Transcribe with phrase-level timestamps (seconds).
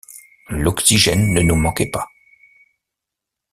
[0.49, 2.09] L’oxygène ne nous manquait pas.